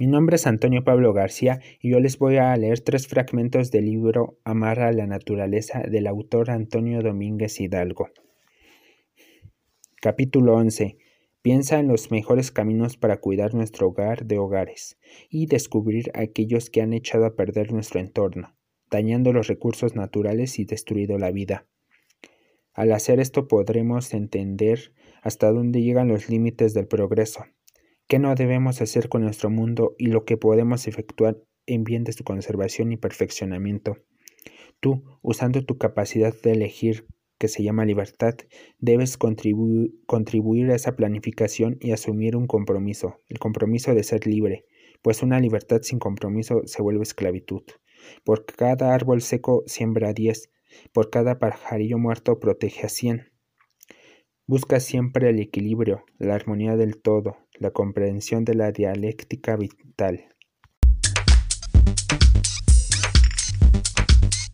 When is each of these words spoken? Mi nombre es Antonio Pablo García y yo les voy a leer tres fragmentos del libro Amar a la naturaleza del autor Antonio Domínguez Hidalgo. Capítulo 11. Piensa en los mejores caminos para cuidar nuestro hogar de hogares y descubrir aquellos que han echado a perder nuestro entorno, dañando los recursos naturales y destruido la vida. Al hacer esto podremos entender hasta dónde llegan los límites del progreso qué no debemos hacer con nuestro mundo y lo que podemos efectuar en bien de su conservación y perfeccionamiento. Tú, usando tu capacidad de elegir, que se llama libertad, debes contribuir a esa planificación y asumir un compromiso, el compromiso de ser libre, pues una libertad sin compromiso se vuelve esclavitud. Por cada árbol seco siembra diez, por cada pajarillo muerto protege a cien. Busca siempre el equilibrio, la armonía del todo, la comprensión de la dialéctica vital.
Mi 0.00 0.06
nombre 0.06 0.36
es 0.36 0.46
Antonio 0.46 0.82
Pablo 0.82 1.12
García 1.12 1.60
y 1.78 1.90
yo 1.90 2.00
les 2.00 2.16
voy 2.16 2.38
a 2.38 2.56
leer 2.56 2.80
tres 2.80 3.06
fragmentos 3.06 3.70
del 3.70 3.84
libro 3.84 4.38
Amar 4.44 4.80
a 4.80 4.92
la 4.92 5.06
naturaleza 5.06 5.82
del 5.82 6.06
autor 6.06 6.50
Antonio 6.50 7.02
Domínguez 7.02 7.60
Hidalgo. 7.60 8.08
Capítulo 10.00 10.56
11. 10.56 10.96
Piensa 11.42 11.78
en 11.80 11.88
los 11.88 12.10
mejores 12.10 12.50
caminos 12.50 12.96
para 12.96 13.18
cuidar 13.18 13.52
nuestro 13.52 13.88
hogar 13.88 14.24
de 14.24 14.38
hogares 14.38 14.96
y 15.28 15.44
descubrir 15.44 16.10
aquellos 16.14 16.70
que 16.70 16.80
han 16.80 16.94
echado 16.94 17.26
a 17.26 17.36
perder 17.36 17.70
nuestro 17.70 18.00
entorno, 18.00 18.56
dañando 18.90 19.34
los 19.34 19.48
recursos 19.48 19.96
naturales 19.96 20.58
y 20.58 20.64
destruido 20.64 21.18
la 21.18 21.30
vida. 21.30 21.66
Al 22.72 22.92
hacer 22.92 23.20
esto 23.20 23.48
podremos 23.48 24.14
entender 24.14 24.94
hasta 25.20 25.52
dónde 25.52 25.82
llegan 25.82 26.08
los 26.08 26.30
límites 26.30 26.72
del 26.72 26.86
progreso 26.86 27.44
qué 28.10 28.18
no 28.18 28.34
debemos 28.34 28.82
hacer 28.82 29.08
con 29.08 29.22
nuestro 29.22 29.50
mundo 29.50 29.94
y 29.96 30.06
lo 30.06 30.24
que 30.24 30.36
podemos 30.36 30.88
efectuar 30.88 31.38
en 31.66 31.84
bien 31.84 32.02
de 32.02 32.12
su 32.12 32.24
conservación 32.24 32.90
y 32.90 32.96
perfeccionamiento. 32.96 33.98
Tú, 34.80 35.04
usando 35.22 35.64
tu 35.64 35.78
capacidad 35.78 36.34
de 36.42 36.50
elegir, 36.50 37.06
que 37.38 37.46
se 37.46 37.62
llama 37.62 37.84
libertad, 37.84 38.34
debes 38.80 39.16
contribuir 39.16 40.70
a 40.72 40.74
esa 40.74 40.96
planificación 40.96 41.76
y 41.80 41.92
asumir 41.92 42.34
un 42.34 42.48
compromiso, 42.48 43.20
el 43.28 43.38
compromiso 43.38 43.94
de 43.94 44.02
ser 44.02 44.26
libre, 44.26 44.64
pues 45.02 45.22
una 45.22 45.38
libertad 45.38 45.82
sin 45.82 46.00
compromiso 46.00 46.62
se 46.64 46.82
vuelve 46.82 47.04
esclavitud. 47.04 47.62
Por 48.24 48.44
cada 48.44 48.92
árbol 48.92 49.22
seco 49.22 49.62
siembra 49.66 50.12
diez, 50.14 50.50
por 50.92 51.10
cada 51.10 51.38
pajarillo 51.38 51.96
muerto 51.96 52.40
protege 52.40 52.86
a 52.86 52.88
cien. 52.88 53.29
Busca 54.50 54.80
siempre 54.80 55.30
el 55.30 55.38
equilibrio, 55.38 56.04
la 56.18 56.34
armonía 56.34 56.74
del 56.74 57.00
todo, 57.00 57.36
la 57.60 57.70
comprensión 57.70 58.44
de 58.44 58.56
la 58.56 58.72
dialéctica 58.72 59.54
vital. 59.54 60.24